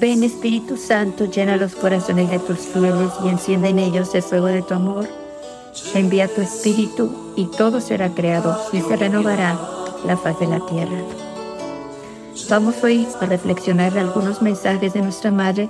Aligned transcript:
Ven 0.00 0.24
Espíritu 0.24 0.78
Santo, 0.78 1.26
llena 1.26 1.58
los 1.58 1.74
corazones 1.74 2.30
de 2.30 2.38
tus 2.38 2.60
fieles 2.60 3.10
y 3.22 3.28
enciende 3.28 3.68
en 3.68 3.78
ellos 3.78 4.14
el 4.14 4.22
fuego 4.22 4.46
de 4.46 4.62
tu 4.62 4.72
amor. 4.72 5.06
Envía 5.92 6.26
tu 6.26 6.40
Espíritu 6.40 7.34
y 7.36 7.44
todo 7.44 7.82
será 7.82 8.08
creado 8.08 8.58
y 8.72 8.80
se 8.80 8.96
renovará 8.96 9.60
la 10.06 10.16
faz 10.16 10.40
de 10.40 10.46
la 10.46 10.64
tierra. 10.64 11.02
Vamos 12.48 12.82
hoy 12.82 13.06
a 13.20 13.26
reflexionar 13.26 13.98
algunos 13.98 14.40
mensajes 14.40 14.94
de 14.94 15.02
nuestra 15.02 15.30
Madre 15.30 15.68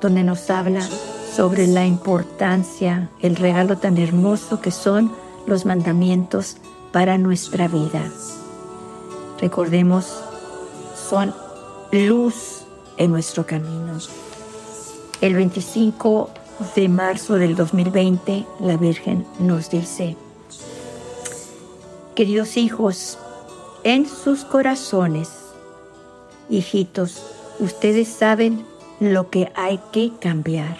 donde 0.00 0.22
nos 0.22 0.48
habla 0.48 0.82
sobre 1.34 1.66
la 1.66 1.84
importancia, 1.84 3.10
el 3.20 3.34
regalo 3.34 3.78
tan 3.78 3.98
hermoso 3.98 4.60
que 4.60 4.70
son 4.70 5.10
los 5.44 5.66
mandamientos 5.66 6.56
para 6.92 7.18
nuestra 7.18 7.66
vida. 7.66 8.04
Recordemos, 9.40 10.22
son 11.10 11.34
luz 11.90 12.62
en 12.96 13.10
nuestro 13.10 13.46
camino. 13.46 13.98
El 15.20 15.34
25 15.34 16.30
de 16.74 16.88
marzo 16.88 17.34
del 17.34 17.56
2020, 17.56 18.46
la 18.60 18.76
Virgen 18.76 19.26
nos 19.38 19.70
dice, 19.70 20.16
queridos 22.14 22.56
hijos, 22.56 23.18
en 23.84 24.06
sus 24.08 24.44
corazones, 24.44 25.28
hijitos, 26.48 27.22
ustedes 27.58 28.08
saben 28.08 28.64
lo 29.00 29.30
que 29.30 29.50
hay 29.54 29.80
que 29.92 30.12
cambiar. 30.20 30.78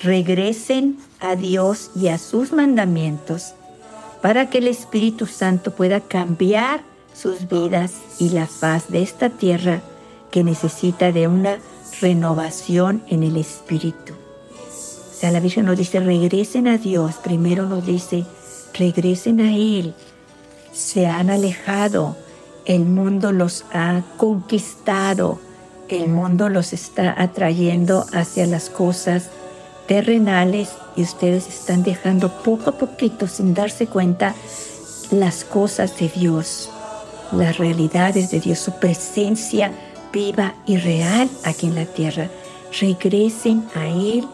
Regresen 0.00 0.98
a 1.20 1.36
Dios 1.36 1.90
y 1.94 2.08
a 2.08 2.18
sus 2.18 2.52
mandamientos 2.52 3.54
para 4.20 4.50
que 4.50 4.58
el 4.58 4.68
Espíritu 4.68 5.26
Santo 5.26 5.72
pueda 5.72 6.00
cambiar 6.00 6.82
sus 7.14 7.48
vidas 7.48 7.94
y 8.18 8.30
la 8.30 8.46
faz 8.46 8.88
de 8.90 9.02
esta 9.02 9.30
tierra 9.30 9.82
que 10.32 10.42
necesita 10.42 11.12
de 11.12 11.28
una 11.28 11.58
renovación 12.00 13.04
en 13.06 13.22
el 13.22 13.36
Espíritu. 13.36 14.14
O 14.14 15.14
sea, 15.14 15.30
la 15.30 15.38
Virgen 15.38 15.66
nos 15.66 15.78
dice, 15.78 16.00
regresen 16.00 16.66
a 16.66 16.78
Dios. 16.78 17.16
Primero 17.22 17.66
nos 17.66 17.86
dice, 17.86 18.24
regresen 18.74 19.40
a 19.40 19.54
Él. 19.54 19.94
Se 20.72 21.06
han 21.06 21.30
alejado. 21.30 22.16
El 22.64 22.86
mundo 22.86 23.30
los 23.30 23.64
ha 23.72 24.02
conquistado. 24.16 25.38
El 25.88 26.08
mundo 26.08 26.48
los 26.48 26.72
está 26.72 27.14
atrayendo 27.16 28.04
hacia 28.12 28.46
las 28.46 28.70
cosas 28.70 29.28
terrenales 29.86 30.70
y 30.96 31.02
ustedes 31.02 31.46
están 31.46 31.82
dejando 31.82 32.42
poco 32.42 32.70
a 32.70 32.78
poquito, 32.78 33.28
sin 33.28 33.52
darse 33.52 33.86
cuenta, 33.86 34.34
las 35.10 35.44
cosas 35.44 35.98
de 35.98 36.08
Dios, 36.08 36.70
las 37.32 37.58
realidades 37.58 38.30
de 38.30 38.40
Dios, 38.40 38.58
su 38.58 38.72
presencia 38.72 39.72
viva 40.12 40.54
y 40.66 40.76
real 40.76 41.28
aquí 41.44 41.66
en 41.66 41.74
la 41.74 41.86
tierra. 41.86 42.28
Regresen 42.80 43.68
a 43.74 43.86
Él, 43.88 44.26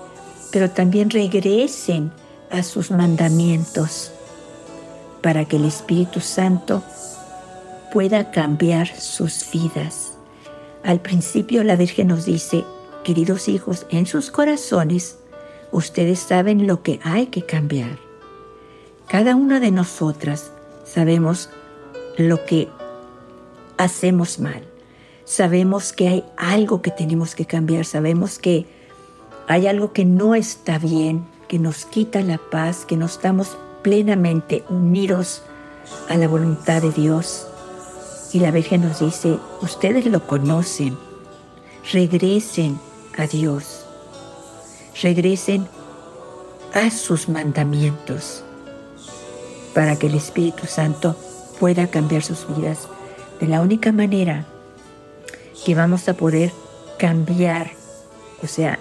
pero 0.51 0.71
también 0.71 1.11
regresen 1.11 2.13
a 2.51 2.63
sus 2.63 2.91
mandamientos 2.91 4.13
para 5.23 5.45
que 5.45 5.57
el 5.57 5.65
Espíritu 5.65 6.21
Santo 6.21 6.83
pueda 7.93 8.31
cambiar 8.31 8.89
sus 8.89 9.51
vidas. 9.51 10.13
Al 10.85 11.01
principio 11.01 11.65
la 11.65 11.77
Virgen 11.77 12.09
nos 12.09 12.25
dice, 12.25 12.65
queridos 13.05 13.49
hijos, 13.49 13.87
en 13.91 14.07
sus 14.07 14.31
corazones 14.31 15.19
ustedes 15.73 16.21
saben 16.21 16.67
lo 16.67 16.83
que 16.83 17.01
hay 17.03 17.27
que 17.27 17.45
cambiar. 17.45 17.99
Cada 19.09 19.35
una 19.35 19.61
de 19.61 19.71
nosotras 19.71 20.53
sabemos 20.85 21.51
lo 22.17 22.45
que 22.45 22.69
hacemos 23.77 24.39
mal. 24.39 24.63
Sabemos 25.29 25.93
que 25.93 26.09
hay 26.09 26.25
algo 26.37 26.81
que 26.81 26.91
tenemos 26.91 27.35
que 27.35 27.45
cambiar. 27.45 27.85
Sabemos 27.85 28.39
que 28.39 28.67
hay 29.47 29.67
algo 29.67 29.93
que 29.93 30.05
no 30.05 30.35
está 30.35 30.79
bien, 30.79 31.27
que 31.49 31.59
nos 31.59 31.85
quita 31.85 32.23
la 32.23 32.39
paz, 32.39 32.85
que 32.87 32.97
no 32.97 33.07
estamos 33.07 33.59
plenamente 33.83 34.65
unidos 34.71 35.43
a 36.09 36.17
la 36.17 36.29
voluntad 36.29 36.83
de 36.83 36.93
Dios. 36.93 37.47
Y 38.33 38.41
la 38.41 38.51
Virgen 38.51 38.83
nos 38.83 39.01
dice, 39.01 39.39
ustedes 39.63 40.07
lo 40.07 40.27
conocen, 40.27 40.97
regresen 41.93 42.79
a 43.17 43.27
Dios 43.27 43.89
regresen 45.03 45.67
a 46.75 46.91
sus 46.91 47.29
mandamientos 47.29 48.43
para 49.75 49.97
que 49.97 50.09
el 50.09 50.15
Espíritu 50.15 50.67
Santo 50.67 51.17
pueda 51.61 51.89
cambiar 51.89 52.23
sus 52.23 52.47
vidas. 52.57 52.89
De 53.41 53.47
la 53.47 53.61
única 53.61 53.93
manera 53.93 54.47
que 55.65 55.75
vamos 55.75 56.09
a 56.09 56.15
poder 56.15 56.53
cambiar, 56.99 57.71
o 58.43 58.47
sea, 58.47 58.79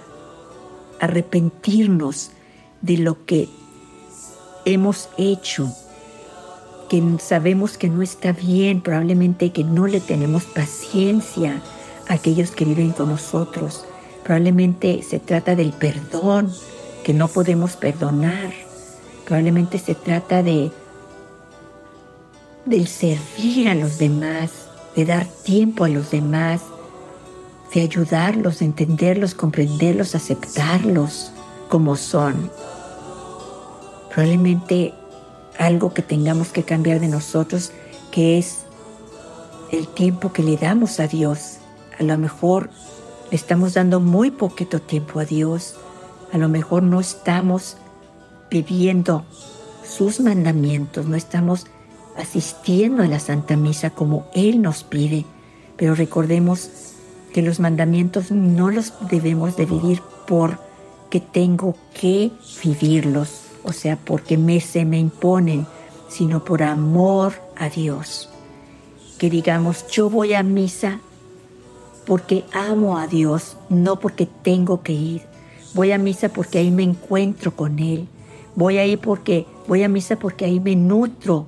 arrepentirnos 1.00 2.32
de 2.82 2.98
lo 2.98 3.26
que 3.26 3.50
hemos 4.66 5.10
hecho, 5.18 5.72
que 6.90 7.04
sabemos 7.20 7.78
que 7.78 7.90
no 7.90 8.02
está 8.02 8.32
bien, 8.32 8.82
probablemente 8.82 9.52
que 9.52 9.64
no 9.64 9.88
le 9.88 10.00
tenemos 10.00 10.46
paciencia 10.46 11.62
a 12.08 12.14
aquellos 12.14 12.52
que 12.52 12.66
viven 12.66 12.92
con 12.92 13.10
nosotros, 13.10 13.86
Probablemente 14.28 15.04
se 15.04 15.20
trata 15.20 15.56
del 15.56 15.72
perdón 15.72 16.52
que 17.06 17.14
no 17.14 17.30
podemos 17.30 17.78
perdonar. 17.78 18.52
Probablemente 19.26 19.80
se 19.80 19.96
trata 19.96 20.44
de 20.44 20.70
del 22.66 22.90
servir 22.90 23.70
a 23.70 23.76
los 23.76 23.98
demás, 24.00 24.67
de 24.98 25.06
dar 25.06 25.28
tiempo 25.28 25.84
a 25.84 25.90
los 25.90 26.10
demás, 26.10 26.62
de 27.72 27.82
ayudarlos, 27.82 28.60
de 28.60 28.66
entenderlos, 28.66 29.36
comprenderlos, 29.36 30.16
aceptarlos 30.16 31.32
como 31.70 31.96
son. 31.96 32.50
Probablemente 34.10 34.96
algo 35.60 35.94
que 35.94 36.02
tengamos 36.02 36.48
que 36.50 36.64
cambiar 36.64 37.00
de 37.00 37.10
nosotros, 37.10 37.72
que 38.10 38.40
es 38.40 38.66
el 39.72 39.88
tiempo 39.88 40.34
que 40.34 40.42
le 40.42 40.58
damos 40.58 41.00
a 41.00 41.08
Dios. 41.08 41.58
A 42.00 42.04
lo 42.04 42.18
mejor 42.18 42.72
le 43.30 43.36
estamos 43.36 43.76
dando 43.76 44.00
muy 44.00 44.32
poquito 44.32 44.82
tiempo 44.82 45.20
a 45.20 45.26
Dios. 45.26 45.76
A 46.34 46.40
lo 46.40 46.50
mejor 46.50 46.82
no 46.82 47.00
estamos 47.00 47.78
viviendo 48.50 49.26
sus 49.88 50.20
mandamientos, 50.20 51.06
no 51.06 51.16
estamos 51.16 51.68
asistiendo 52.18 53.04
a 53.04 53.08
la 53.08 53.20
Santa 53.20 53.56
Misa 53.56 53.92
como 53.92 54.28
Él 54.34 54.62
nos 54.62 54.84
pide. 54.84 55.26
Pero 55.78 55.96
recordemos 55.96 56.70
que 57.34 57.42
los 57.42 57.60
mandamientos 57.60 58.32
no 58.32 58.72
los 58.72 58.94
debemos 59.10 59.56
de 59.56 59.66
vivir 59.66 60.02
porque 60.28 61.20
tengo 61.20 61.76
que 61.94 62.32
vivirlos, 62.64 63.42
o 63.64 63.72
sea, 63.72 63.98
porque 63.98 64.38
me, 64.38 64.60
se 64.60 64.86
me 64.86 64.98
imponen, 64.98 65.68
sino 66.10 66.44
por 66.44 66.64
amor 66.64 67.34
a 67.56 67.70
Dios. 67.70 68.30
Que 69.18 69.30
digamos, 69.30 69.88
yo 69.88 70.10
voy 70.10 70.34
a 70.34 70.44
misa 70.44 71.00
porque 72.06 72.46
amo 72.54 72.98
a 72.98 73.08
Dios, 73.08 73.58
no 73.70 74.00
porque 74.00 74.26
tengo 74.26 74.82
que 74.82 74.94
ir. 74.94 75.22
Voy 75.74 75.92
a 75.92 75.98
misa 75.98 76.30
porque 76.30 76.60
ahí 76.60 76.72
me 76.72 76.84
encuentro 76.84 77.56
con 77.56 77.80
Él. 77.80 78.08
Voy 78.56 78.78
a 78.78 78.86
ir 78.86 79.00
porque 79.00 79.46
voy 79.68 79.84
a 79.84 79.90
misa 79.90 80.18
porque 80.18 80.46
ahí 80.46 80.60
me 80.60 80.76
nutro 80.76 81.46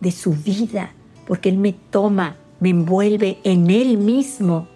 de 0.00 0.12
su 0.12 0.32
vida, 0.32 0.92
porque 1.26 1.48
Él 1.48 1.58
me 1.58 1.72
toma, 1.72 2.36
me 2.60 2.70
envuelve 2.70 3.38
en 3.44 3.70
Él 3.70 3.98
mismo 3.98 4.68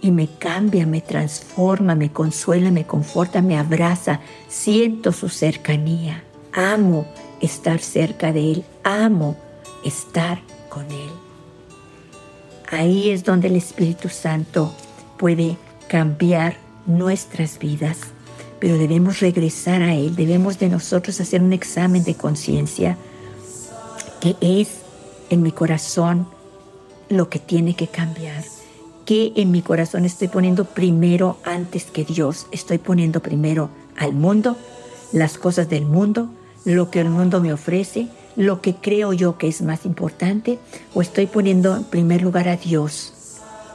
y 0.00 0.10
me 0.10 0.26
cambia, 0.26 0.86
me 0.86 1.00
transforma, 1.00 1.94
me 1.94 2.12
consuela, 2.12 2.70
me 2.70 2.86
conforta, 2.86 3.40
me 3.40 3.56
abraza. 3.56 4.20
Siento 4.48 5.12
su 5.12 5.28
cercanía. 5.28 6.24
Amo 6.52 7.06
estar 7.40 7.80
cerca 7.80 8.32
de 8.32 8.52
Él. 8.52 8.64
Amo 8.82 9.36
estar 9.84 10.40
con 10.68 10.84
Él. 10.86 11.10
Ahí 12.70 13.10
es 13.10 13.22
donde 13.22 13.48
el 13.48 13.56
Espíritu 13.56 14.08
Santo 14.08 14.72
puede 15.18 15.56
cambiar 15.88 16.56
nuestras 16.86 17.58
vidas, 17.58 17.98
pero 18.58 18.78
debemos 18.78 19.20
regresar 19.20 19.82
a 19.82 19.94
Él, 19.94 20.16
debemos 20.16 20.58
de 20.58 20.68
nosotros 20.68 21.20
hacer 21.20 21.42
un 21.42 21.52
examen 21.52 22.02
de 22.02 22.14
conciencia, 22.14 22.96
que 24.22 24.36
es 24.40 24.82
en 25.30 25.42
mi 25.42 25.50
corazón 25.50 26.28
lo 27.08 27.28
que 27.28 27.40
tiene 27.40 27.74
que 27.74 27.88
cambiar, 27.88 28.44
que 29.04 29.32
en 29.34 29.50
mi 29.50 29.62
corazón 29.62 30.04
estoy 30.04 30.28
poniendo 30.28 30.64
primero 30.64 31.38
antes 31.42 31.86
que 31.86 32.04
Dios, 32.04 32.46
estoy 32.52 32.78
poniendo 32.78 33.18
primero 33.18 33.68
al 33.96 34.12
mundo, 34.12 34.56
las 35.10 35.38
cosas 35.38 35.68
del 35.68 35.86
mundo, 35.86 36.28
lo 36.64 36.88
que 36.88 37.00
el 37.00 37.10
mundo 37.10 37.40
me 37.40 37.52
ofrece, 37.52 38.06
lo 38.36 38.60
que 38.60 38.76
creo 38.76 39.12
yo 39.12 39.38
que 39.38 39.48
es 39.48 39.60
más 39.60 39.84
importante 39.84 40.60
o 40.94 41.02
estoy 41.02 41.26
poniendo 41.26 41.74
en 41.74 41.82
primer 41.82 42.22
lugar 42.22 42.48
a 42.48 42.56
Dios. 42.56 43.14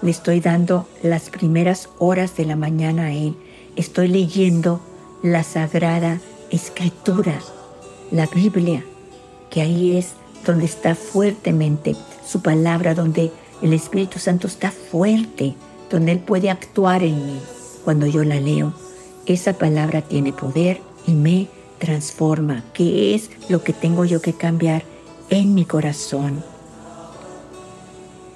Le 0.02 0.12
estoy 0.12 0.40
dando 0.40 0.88
las 1.04 1.30
primeras 1.30 1.90
horas 2.00 2.38
de 2.38 2.46
la 2.46 2.56
mañana 2.56 3.08
a 3.08 3.12
Él. 3.12 3.36
Estoy 3.76 4.08
leyendo 4.08 4.80
la 5.22 5.44
sagrada 5.44 6.22
escritura, 6.52 7.38
la 8.12 8.28
Biblia, 8.28 8.86
que 9.50 9.62
ahí 9.62 9.98
es 9.98 10.14
donde 10.48 10.66
está 10.66 10.96
fuertemente 10.96 11.96
su 12.26 12.42
palabra, 12.42 12.96
donde 12.96 13.32
el 13.62 13.74
Espíritu 13.74 14.18
Santo 14.18 14.48
está 14.48 14.72
fuerte 14.72 15.56
donde 15.90 16.12
Él 16.14 16.20
puede 16.20 16.50
actuar 16.50 17.04
en 17.04 17.26
mí 17.26 17.40
cuando 17.84 18.08
yo 18.08 18.24
la 18.24 18.40
leo. 18.40 18.74
Esa 19.26 19.54
palabra 19.54 20.02
tiene 20.02 20.34
poder 20.34 20.82
y 21.06 21.12
me 21.12 21.48
transforma. 21.80 22.64
¿Qué 22.74 23.16
es 23.16 23.30
lo 23.50 23.64
que 23.64 23.74
tengo 23.74 24.06
yo 24.06 24.22
que 24.22 24.34
cambiar 24.34 24.84
en 25.30 25.54
mi 25.54 25.66
corazón? 25.66 26.44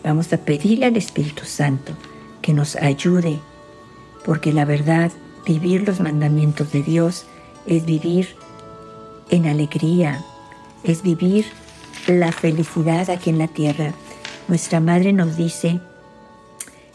Vamos 0.04 0.32
a 0.34 0.38
pedirle 0.38 0.86
al 0.86 0.98
Espíritu 0.98 1.46
Santo 1.46 1.94
que 2.42 2.54
nos 2.54 2.76
ayude, 2.76 3.40
porque 4.26 4.52
la 4.52 4.66
verdad, 4.66 5.12
vivir 5.46 5.88
los 5.88 6.00
mandamientos 6.00 6.72
de 6.72 6.82
Dios 6.82 7.26
es 7.66 7.86
vivir 7.86 8.36
en 9.30 9.46
alegría, 9.46 10.26
es 10.84 11.04
vivir 11.04 11.46
la 12.20 12.32
felicidad 12.32 13.10
aquí 13.10 13.30
en 13.30 13.38
la 13.38 13.48
tierra. 13.48 13.94
Nuestra 14.48 14.80
madre 14.80 15.14
nos 15.14 15.38
dice 15.38 15.80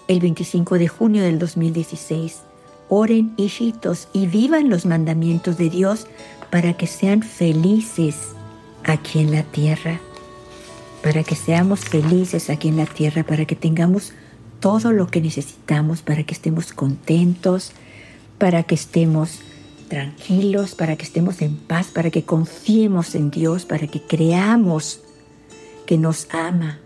el 0.09 0.21
25 0.21 0.79
de 0.79 0.89
junio 0.89 1.23
del 1.23 1.39
2016, 1.39 2.43
oren 2.89 3.35
hijitos 3.37 4.09
y 4.13 4.27
vivan 4.27 4.69
los 4.69 4.87
mandamientos 4.87 5.57
de 5.57 5.71
Dios 5.71 6.07
para 6.51 6.75
que 6.75 6.87
sean 6.87 7.23
felices 7.23 8.17
aquí 8.85 9.19
en 9.19 9.33
la 9.33 9.43
tierra, 9.43 10.01
para 11.03 11.25
que 11.25 11.35
seamos 11.35 11.81
felices 11.81 12.51
aquí 12.51 12.69
en 12.69 12.77
la 12.77 12.87
tierra, 12.87 13.25
para 13.25 13.45
que 13.45 13.57
tengamos 13.57 14.13
todo 14.61 14.93
lo 14.93 15.09
que 15.09 15.21
necesitamos, 15.21 16.03
para 16.03 16.23
que 16.23 16.35
estemos 16.35 16.73
contentos, 16.73 17.73
para 18.39 18.63
que 18.63 18.75
estemos 18.75 19.41
tranquilos, 19.89 20.75
para 20.75 20.97
que 20.97 21.05
estemos 21.05 21.43
en 21.43 21.57
paz, 21.57 21.89
para 21.89 22.11
que 22.11 22.25
confiemos 22.25 23.15
en 23.15 23.31
Dios, 23.31 23.65
para 23.65 23.87
que 23.87 24.01
creamos 24.01 25.01
que 25.87 25.97
nos 25.97 26.29
ama, 26.33 26.81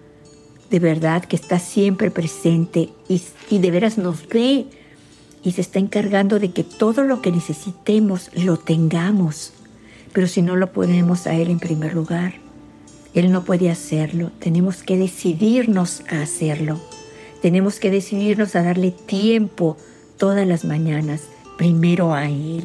de 0.71 0.79
verdad 0.79 1.25
que 1.25 1.37
está 1.37 1.59
siempre 1.59 2.11
presente 2.11 2.91
y, 3.09 3.59
de 3.59 3.71
veras 3.71 3.99
nos 3.99 4.29
ve 4.29 4.67
y 5.43 5.53
se 5.53 5.61
está 5.61 5.81
encargando 5.81 6.39
de 6.39 6.53
que 6.53 6.63
todo 6.63 7.03
lo 7.03 7.21
que 7.23 7.33
necesitemos 7.33 8.31
lo 8.35 8.57
tengamos. 8.57 9.53
Pero 10.13 10.29
si 10.29 10.43
no 10.43 10.55
lo 10.57 10.73
ponemos 10.73 11.27
a 11.27 11.35
Él 11.35 11.51
en 11.51 11.59
primer 11.59 11.95
lugar, 11.95 12.35
Él 13.15 13.33
no 13.33 13.45
puede 13.45 13.71
hacerlo. 13.71 14.31
Tenemos 14.39 14.83
que 14.83 14.97
decidirnos 14.97 16.03
a 16.09 16.23
hacerlo. 16.23 16.81
Tenemos 17.43 17.81
que 17.81 17.91
decidirnos 17.91 18.55
a 18.55 18.63
darle 18.63 18.93
tiempo 18.93 19.77
todas 20.19 20.47
las 20.47 20.65
mañanas, 20.65 21.23
primero 21.57 22.15
a 22.15 22.29
Él, 22.29 22.65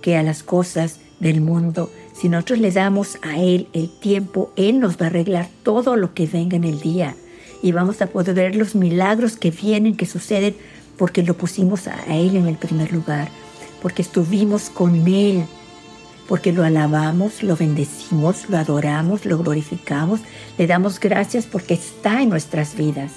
que 0.00 0.16
a 0.16 0.22
las 0.22 0.42
cosas 0.42 1.00
del 1.20 1.40
mundo. 1.40 1.90
Si 2.18 2.30
nosotros 2.30 2.60
le 2.60 2.70
damos 2.70 3.18
a 3.22 3.38
Él 3.38 3.68
el 3.74 3.90
tiempo, 3.90 4.50
Él 4.56 4.80
nos 4.80 4.96
va 4.96 5.04
a 5.04 5.08
arreglar 5.08 5.48
todo 5.62 5.96
lo 5.96 6.14
que 6.14 6.26
venga 6.26 6.56
en 6.56 6.64
el 6.64 6.80
día. 6.80 7.14
Y 7.62 7.72
vamos 7.72 8.00
a 8.00 8.06
poder 8.06 8.34
ver 8.34 8.56
los 8.56 8.74
milagros 8.74 9.36
que 9.36 9.50
vienen, 9.50 9.96
que 9.96 10.06
suceden, 10.06 10.56
porque 10.96 11.22
lo 11.22 11.34
pusimos 11.34 11.88
a 11.88 12.04
Él 12.06 12.36
en 12.36 12.46
el 12.46 12.56
primer 12.56 12.90
lugar, 12.90 13.28
porque 13.82 14.00
estuvimos 14.00 14.70
con 14.70 15.06
Él, 15.06 15.44
porque 16.26 16.52
lo 16.52 16.64
alabamos, 16.64 17.42
lo 17.42 17.54
bendecimos, 17.54 18.48
lo 18.48 18.56
adoramos, 18.56 19.26
lo 19.26 19.36
glorificamos, 19.38 20.20
le 20.56 20.66
damos 20.66 20.98
gracias 20.98 21.44
porque 21.44 21.74
está 21.74 22.22
en 22.22 22.30
nuestras 22.30 22.76
vidas, 22.76 23.12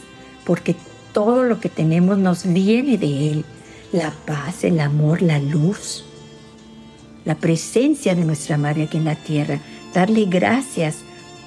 porque 0.45 0.75
todo 1.13 1.43
lo 1.43 1.61
que 1.61 1.69
tenemos 1.69 2.17
nos 2.17 2.43
viene 2.43 2.97
de 2.97 3.31
Él, 3.31 3.45
la 3.93 4.11
paz, 4.25 4.65
el 4.65 4.81
amor, 4.81 5.21
la 5.21 5.39
luz, 5.39 6.03
la 7.25 7.35
presencia 7.35 8.15
de 8.15 8.25
nuestra 8.25 8.57
Madre 8.57 8.83
aquí 8.83 8.97
en 8.97 9.05
la 9.05 9.15
tierra, 9.15 9.59
darle 9.93 10.25
gracias 10.25 10.97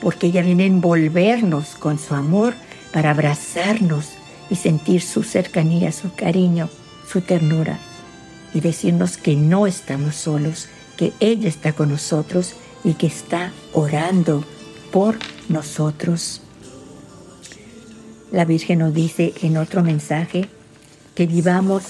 porque 0.01 0.29
ella 0.29 0.43
viene 0.43 0.65
a 0.65 0.67
envolvernos 0.67 1.77
con 1.77 1.99
su 1.99 2.15
amor 2.15 2.55
para 2.93 3.11
abrazarnos 3.11 4.11
y 4.51 4.57
sentir 4.57 5.01
su 5.01 5.23
cercanía, 5.23 5.93
su 5.93 6.13
cariño, 6.15 6.69
su 7.11 7.21
ternura 7.21 7.79
y 8.55 8.61
decirnos 8.61 9.17
que 9.17 9.37
no 9.37 9.67
estamos 9.67 10.15
solos, 10.15 10.69
que 10.97 11.13
ella 11.21 11.49
está 11.49 11.73
con 11.73 11.91
nosotros 11.91 12.55
y 12.85 12.95
que 12.95 13.07
está 13.07 13.53
orando 13.73 14.45
por 14.91 15.17
nosotros. 15.49 16.43
La 18.31 18.45
Virgen 18.45 18.81
nos 18.81 18.93
dice 18.93 19.33
en 19.43 19.57
otro 19.57 19.83
mensaje 19.83 20.49
que 21.15 21.27
vivamos 21.27 21.85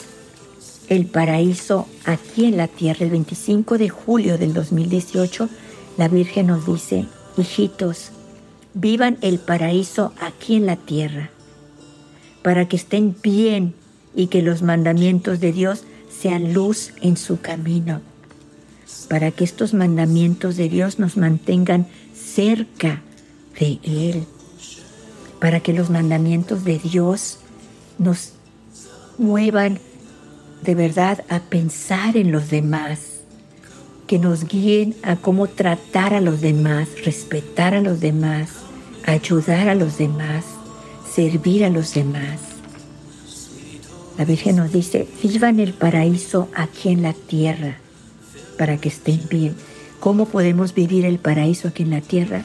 el 0.92 1.06
paraíso 1.06 1.88
aquí 2.04 2.44
en 2.44 2.58
la 2.58 2.68
tierra. 2.68 3.06
El 3.06 3.10
25 3.12 3.78
de 3.78 3.88
julio 3.88 4.36
del 4.36 4.52
2018, 4.52 5.48
la 5.96 6.08
Virgen 6.08 6.48
nos 6.48 6.66
dice, 6.66 7.06
hijitos, 7.38 8.10
vivan 8.74 9.16
el 9.22 9.38
paraíso 9.38 10.12
aquí 10.20 10.56
en 10.56 10.66
la 10.66 10.76
tierra, 10.76 11.30
para 12.42 12.68
que 12.68 12.76
estén 12.76 13.16
bien 13.22 13.72
y 14.14 14.26
que 14.26 14.42
los 14.42 14.60
mandamientos 14.60 15.40
de 15.40 15.52
Dios 15.52 15.84
sean 16.10 16.52
luz 16.52 16.92
en 17.00 17.16
su 17.16 17.40
camino, 17.40 18.02
para 19.08 19.30
que 19.30 19.44
estos 19.44 19.72
mandamientos 19.72 20.58
de 20.58 20.68
Dios 20.68 20.98
nos 20.98 21.16
mantengan 21.16 21.86
cerca 22.14 23.00
de 23.58 23.78
Él, 23.82 24.26
para 25.40 25.60
que 25.60 25.72
los 25.72 25.88
mandamientos 25.88 26.64
de 26.64 26.78
Dios 26.78 27.38
nos 27.98 28.32
muevan 29.16 29.80
de 30.62 30.74
verdad 30.74 31.24
a 31.28 31.40
pensar 31.40 32.16
en 32.16 32.32
los 32.32 32.50
demás, 32.50 33.00
que 34.06 34.18
nos 34.18 34.46
guíen 34.46 34.94
a 35.02 35.16
cómo 35.16 35.46
tratar 35.46 36.14
a 36.14 36.20
los 36.20 36.40
demás, 36.40 36.88
respetar 37.04 37.74
a 37.74 37.80
los 37.80 38.00
demás, 38.00 38.50
ayudar 39.04 39.68
a 39.68 39.74
los 39.74 39.98
demás, 39.98 40.44
servir 41.12 41.64
a 41.64 41.70
los 41.70 41.94
demás. 41.94 42.40
La 44.18 44.24
Virgen 44.24 44.56
nos 44.56 44.72
dice, 44.72 45.08
vivan 45.22 45.58
el 45.58 45.72
paraíso 45.72 46.48
aquí 46.54 46.90
en 46.90 47.02
la 47.02 47.12
tierra 47.12 47.78
para 48.58 48.76
que 48.76 48.88
estén 48.88 49.20
bien. 49.28 49.54
¿Cómo 50.00 50.26
podemos 50.26 50.74
vivir 50.74 51.04
el 51.06 51.18
paraíso 51.18 51.68
aquí 51.68 51.82
en 51.82 51.90
la 51.90 52.00
tierra? 52.00 52.44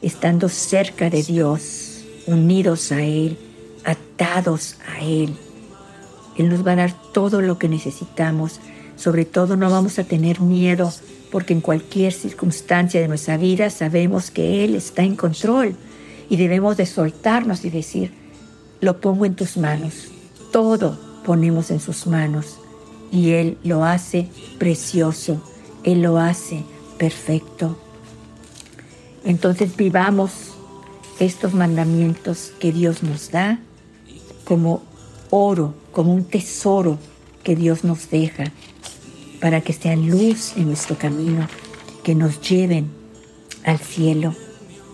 Estando 0.00 0.48
cerca 0.48 1.10
de 1.10 1.22
Dios, 1.22 2.04
unidos 2.26 2.92
a 2.92 3.02
Él, 3.02 3.36
atados 3.84 4.76
a 4.86 5.04
Él, 5.04 5.36
él 6.36 6.48
nos 6.48 6.66
va 6.66 6.72
a 6.72 6.76
dar 6.76 6.94
todo 7.12 7.40
lo 7.40 7.58
que 7.58 7.68
necesitamos. 7.68 8.60
Sobre 8.96 9.24
todo 9.24 9.56
no 9.56 9.70
vamos 9.70 9.98
a 9.98 10.04
tener 10.04 10.40
miedo 10.40 10.92
porque 11.30 11.52
en 11.52 11.60
cualquier 11.60 12.12
circunstancia 12.12 13.00
de 13.00 13.08
nuestra 13.08 13.36
vida 13.36 13.70
sabemos 13.70 14.30
que 14.30 14.64
Él 14.64 14.74
está 14.74 15.02
en 15.02 15.16
control 15.16 15.74
y 16.28 16.36
debemos 16.36 16.76
de 16.76 16.86
soltarnos 16.86 17.64
y 17.64 17.70
decir, 17.70 18.12
lo 18.80 19.00
pongo 19.00 19.24
en 19.24 19.34
tus 19.34 19.56
manos, 19.56 20.08
todo 20.52 20.98
ponemos 21.24 21.70
en 21.70 21.80
sus 21.80 22.06
manos 22.06 22.58
y 23.10 23.30
Él 23.30 23.58
lo 23.64 23.84
hace 23.84 24.28
precioso, 24.58 25.40
Él 25.84 26.02
lo 26.02 26.18
hace 26.18 26.64
perfecto. 26.98 27.78
Entonces 29.24 29.76
vivamos 29.76 30.32
estos 31.18 31.54
mandamientos 31.54 32.52
que 32.58 32.72
Dios 32.72 33.02
nos 33.02 33.30
da 33.30 33.58
como 34.44 34.82
oro, 35.32 35.74
como 35.92 36.12
un 36.12 36.24
tesoro 36.24 36.98
que 37.42 37.56
Dios 37.56 37.84
nos 37.84 38.10
deja 38.10 38.52
para 39.40 39.62
que 39.62 39.72
sean 39.72 40.08
luz 40.08 40.52
en 40.56 40.66
nuestro 40.66 40.96
camino, 40.98 41.48
que 42.04 42.14
nos 42.14 42.40
lleven 42.42 42.90
al 43.64 43.78
cielo, 43.78 44.34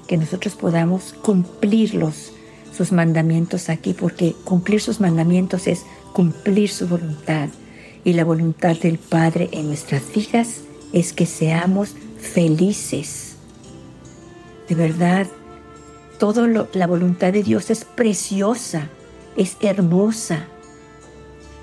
que 0.07 0.17
nosotros 0.17 0.55
podamos 0.55 1.13
cumplirlos, 1.23 2.33
sus 2.75 2.93
mandamientos 2.93 3.69
aquí, 3.69 3.95
porque 3.95 4.37
cumplir 4.45 4.81
sus 4.81 5.01
mandamientos 5.01 5.67
es 5.67 5.83
cumplir 6.13 6.71
su 6.71 6.87
voluntad. 6.87 7.49
Y 8.05 8.13
la 8.13 8.25
voluntad 8.25 8.77
del 8.77 8.99
Padre 8.99 9.49
en 9.51 9.67
nuestras 9.67 10.03
vidas 10.15 10.61
es 10.93 11.13
que 11.13 11.27
seamos 11.27 11.95
felices. 12.21 13.35
De 14.69 14.77
verdad, 14.77 15.27
toda 16.21 16.47
la 16.73 16.87
voluntad 16.87 17.33
de 17.33 17.43
Dios 17.43 17.71
es 17.71 17.85
preciosa 17.85 18.89
es 19.39 19.57
hermosa. 19.61 20.45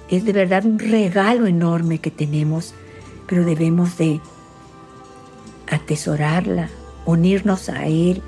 Es 0.09 0.25
de 0.25 0.33
verdad 0.33 0.65
un 0.65 0.79
regalo 0.79 1.45
enorme 1.45 1.99
que 1.99 2.09
tenemos, 2.09 2.73
pero 3.27 3.43
debemos 3.43 3.97
de 3.97 4.21
atesorarla, 5.69 6.69
unirnos 7.05 7.69
a 7.69 7.85
Él, 7.85 8.21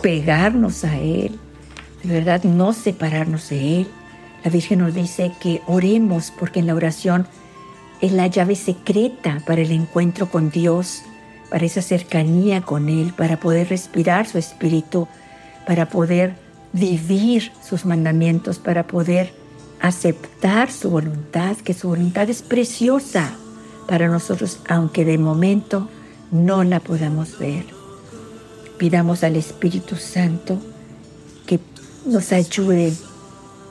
pegarnos 0.00 0.84
a 0.84 0.96
Él, 0.98 1.38
de 2.02 2.14
verdad 2.14 2.44
no 2.44 2.72
separarnos 2.72 3.48
de 3.50 3.80
Él. 3.80 3.86
La 4.44 4.50
Virgen 4.50 4.78
nos 4.78 4.94
dice 4.94 5.32
que 5.40 5.60
oremos 5.66 6.32
porque 6.38 6.60
en 6.60 6.66
la 6.68 6.74
oración 6.74 7.26
es 8.00 8.12
la 8.12 8.26
llave 8.28 8.54
secreta 8.54 9.42
para 9.46 9.62
el 9.62 9.72
encuentro 9.72 10.30
con 10.30 10.50
Dios, 10.50 11.02
para 11.50 11.64
esa 11.64 11.82
cercanía 11.82 12.62
con 12.62 12.88
Él, 12.88 13.12
para 13.16 13.38
poder 13.38 13.68
respirar 13.70 14.26
su 14.26 14.38
espíritu, 14.38 15.08
para 15.66 15.88
poder 15.88 16.41
vivir 16.72 17.52
sus 17.66 17.84
mandamientos, 17.84 18.58
para 18.58 18.86
poder 18.86 19.32
aceptar 19.80 20.70
su 20.70 20.90
voluntad, 20.90 21.56
que 21.56 21.74
su 21.74 21.88
voluntad 21.88 22.30
es 22.30 22.42
preciosa 22.42 23.34
para 23.86 24.08
nosotros, 24.08 24.58
aunque 24.68 25.04
de 25.04 25.18
momento 25.18 25.88
no 26.30 26.64
la 26.64 26.80
podamos 26.80 27.38
ver. 27.38 27.64
Pidamos 28.78 29.22
al 29.22 29.36
Espíritu 29.36 29.96
Santo 29.96 30.58
que 31.46 31.60
nos 32.06 32.32
ayude 32.32 32.92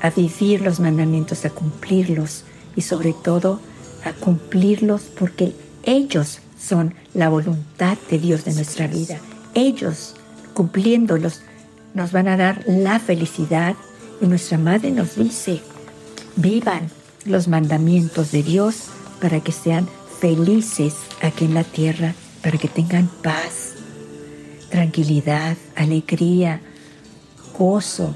a 0.02 0.10
vivir 0.10 0.62
los 0.62 0.80
mandamientos, 0.80 1.46
a 1.46 1.50
cumplirlos 1.50 2.44
y 2.76 2.82
sobre 2.82 3.14
todo 3.14 3.60
a 4.04 4.14
cumplirlos 4.14 5.04
porque 5.04 5.54
ellos 5.84 6.40
son 6.60 6.94
la 7.14 7.30
voluntad 7.30 7.98
de 8.10 8.20
Dios 8.20 8.46
de 8.46 8.54
nuestra 8.54 8.88
vida. 8.88 9.20
Ellos, 9.54 10.16
cumpliéndolos, 10.54 11.42
nos 11.94 12.12
van 12.12 12.28
a 12.28 12.38
dar 12.38 12.64
la 12.68 13.00
felicidad 13.00 13.76
y 14.22 14.26
nuestra 14.26 14.58
madre 14.58 14.92
nos 14.92 15.16
dice, 15.16 15.62
vivan 16.36 16.90
los 17.26 17.48
mandamientos 17.48 18.32
de 18.32 18.44
Dios 18.44 18.86
para 19.20 19.40
que 19.42 19.52
sean 19.52 19.88
felices 20.20 20.96
aquí 21.22 21.46
en 21.46 21.54
la 21.54 21.64
tierra, 21.64 22.14
para 22.42 22.58
que 22.58 22.68
tengan 22.68 23.10
paz, 23.22 23.74
tranquilidad, 24.70 25.58
alegría, 25.76 26.62
gozo, 27.58 28.16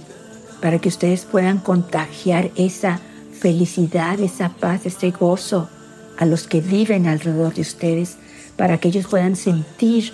para 0.61 0.79
que 0.79 0.89
ustedes 0.89 1.25
puedan 1.25 1.59
contagiar 1.59 2.51
esa 2.55 2.99
felicidad, 3.39 4.19
esa 4.19 4.49
paz, 4.49 4.85
ese 4.85 5.11
gozo 5.11 5.69
a 6.17 6.25
los 6.25 6.47
que 6.47 6.61
viven 6.61 7.07
alrededor 7.07 7.53
de 7.53 7.61
ustedes, 7.61 8.17
para 8.55 8.77
que 8.77 8.87
ellos 8.87 9.07
puedan 9.07 9.35
sentir 9.35 10.13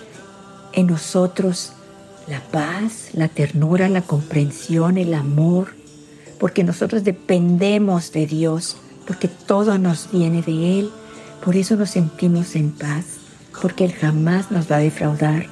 en 0.72 0.88
nosotros 0.88 1.72
la 2.26 2.40
paz, 2.40 3.10
la 3.12 3.28
ternura, 3.28 3.88
la 3.88 4.02
comprensión, 4.02 4.98
el 4.98 5.14
amor, 5.14 5.74
porque 6.38 6.64
nosotros 6.64 7.04
dependemos 7.04 8.12
de 8.12 8.26
Dios, 8.26 8.76
porque 9.06 9.28
todo 9.28 9.78
nos 9.78 10.10
viene 10.10 10.42
de 10.42 10.80
Él, 10.80 10.90
por 11.44 11.56
eso 11.56 11.76
nos 11.76 11.90
sentimos 11.90 12.54
en 12.56 12.72
paz, 12.72 13.04
porque 13.60 13.84
Él 13.84 13.92
jamás 13.92 14.50
nos 14.50 14.70
va 14.70 14.76
a 14.76 14.80
defraudar. 14.80 15.46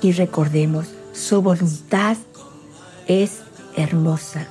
Y 0.00 0.12
recordemos, 0.12 0.88
su 1.12 1.42
voluntad 1.42 2.16
es 3.06 3.40
hermosa. 3.76 4.46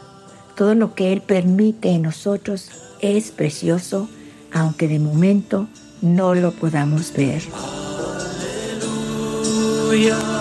Todo 0.56 0.76
lo 0.76 0.94
que 0.94 1.14
Él 1.14 1.22
permite 1.22 1.90
en 1.90 2.04
nosotros 2.04 2.70
es 3.00 3.32
precioso, 3.32 4.10
aunque 4.52 4.88
de 4.88 5.00
momento 5.00 5.68
no 6.02 6.36
lo 6.36 6.52
podamos 6.52 7.14
ver. 7.14 7.42
Aleluya. 9.92 10.41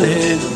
darling. 0.00 0.53